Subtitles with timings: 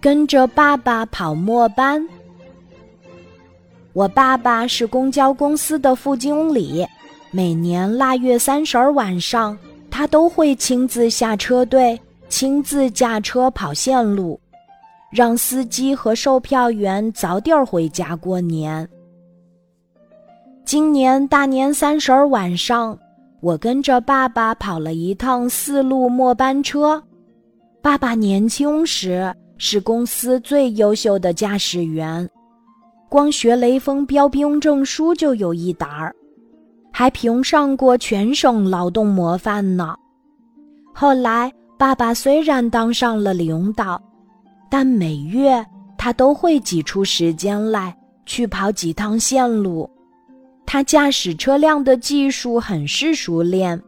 [0.00, 2.06] 跟着爸爸跑末班。
[3.92, 6.86] 我爸爸是公交公司的副经理，
[7.30, 9.56] 每年腊月三十儿晚上，
[9.90, 11.98] 他都会亲自下车队，
[12.28, 14.38] 亲自驾车跑线路，
[15.10, 18.86] 让司机和售票员早点回家过年。
[20.66, 22.98] 今年大年三十儿晚上，
[23.40, 27.02] 我跟着爸爸跑了一趟四路末班车。
[27.86, 32.28] 爸爸年轻时是公司最优秀的驾驶员，
[33.08, 36.12] 光学雷锋标兵证书就有一沓儿，
[36.92, 39.94] 还评上过全省劳动模范呢。
[40.92, 44.02] 后来，爸爸虽然当上了领导，
[44.68, 45.64] 但每月
[45.96, 49.88] 他都会挤出时间来去跑几趟线路。
[50.66, 53.80] 他驾驶车辆的技术很是熟练。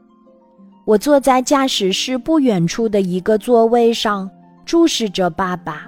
[0.88, 4.30] 我坐在驾驶室不远处的一个座位上，
[4.64, 5.82] 注视着爸爸。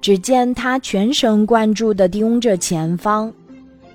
[0.00, 3.32] 只见他全神贯注地盯着前方，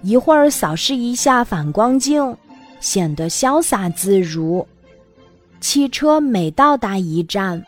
[0.01, 2.33] 一会儿扫视一下反光镜，
[2.79, 4.65] 显得潇洒自如。
[5.59, 7.61] 汽车每到达一站，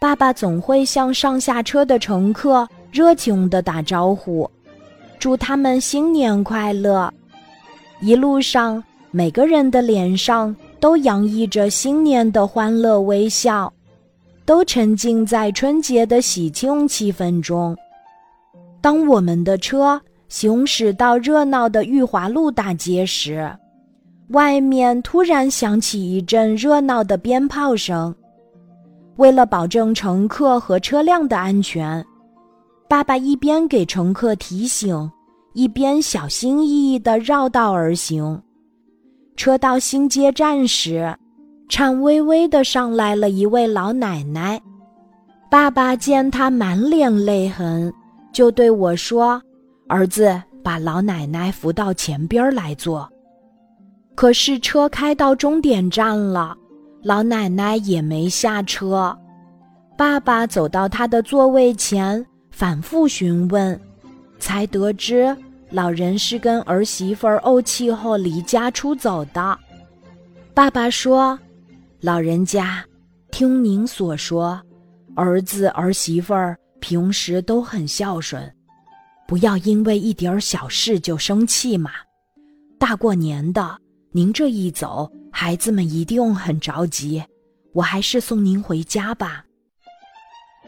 [0.00, 4.48] 爸爸总会向上下车的乘客热情地打招呼，
[5.18, 7.12] 祝他们新年快乐。
[8.00, 13.72] 一路上，每个人的脸上都洋溢着新年的欢乐微笑，
[14.44, 17.76] 都沉浸在春节的喜庆气氛中。
[18.80, 23.48] 当我们的车行驶到热闹的裕华路大街时，
[24.30, 28.12] 外面突然响起一阵热闹的鞭炮声。
[29.18, 32.04] 为了保证乘客和车辆的安全，
[32.88, 35.08] 爸爸一边给乘客提醒。
[35.54, 38.42] 一边小心翼翼地绕道而行，
[39.36, 41.14] 车到新街站时，
[41.68, 44.60] 颤巍巍地上来了一位老奶奶。
[45.50, 47.92] 爸爸见她满脸泪痕，
[48.32, 49.42] 就对我说
[49.88, 53.08] ：“儿子，把老奶奶扶到前边来坐。”
[54.14, 56.56] 可是车开到终点站了，
[57.02, 59.16] 老奶奶也没下车。
[59.96, 63.78] 爸爸走到她的座位前，反复询问。
[64.38, 65.36] 才得知，
[65.72, 69.58] 老人是跟儿媳妇怄气后离家出走的。
[70.52, 71.38] 爸爸说
[71.98, 72.84] ：“老人家，
[73.30, 74.60] 听您所说，
[75.16, 78.54] 儿子儿媳妇儿平时都很孝顺，
[79.26, 81.92] 不要因为一点小事就生气嘛。
[82.78, 83.78] 大过年的，
[84.10, 87.24] 您这一走，孩子们一定很着急。
[87.72, 89.42] 我还是送您回家吧。”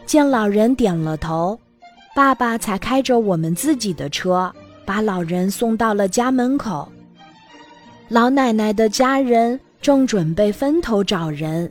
[0.06, 1.60] 见老人点了头。
[2.16, 4.54] 爸爸才开着我们自己的车，
[4.86, 6.88] 把老人送到了家门口。
[8.08, 11.70] 老奶奶的家人正准备分头找人，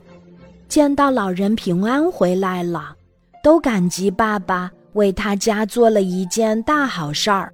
[0.68, 2.94] 见到老人平安回来了，
[3.42, 7.52] 都感激爸爸为他家做了一件大好事儿。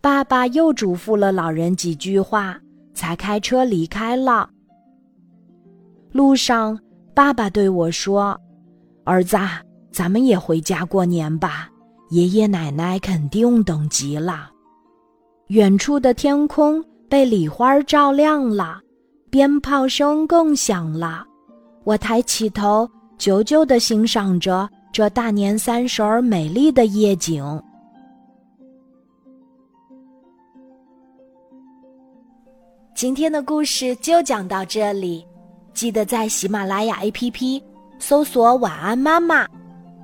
[0.00, 2.58] 爸爸又嘱咐了老人几句话，
[2.94, 4.48] 才开车离开了。
[6.12, 6.78] 路上，
[7.14, 8.38] 爸爸对我说
[9.04, 9.38] ：“儿子，
[9.90, 11.69] 咱们也回家过年吧。”
[12.10, 14.50] 爷爷奶奶肯定等急了。
[15.48, 18.80] 远处的天空被礼花照亮了，
[19.30, 21.24] 鞭炮声更响了。
[21.84, 27.42] 我抬起头，久久地欣赏着这大年三十儿美丽的夜景。
[32.94, 35.24] 今天的故事就讲到这里，
[35.72, 37.62] 记得在喜马拉雅 APP
[37.98, 39.46] 搜索“晚安妈妈”，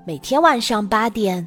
[0.07, 1.47] 每天晚上八点。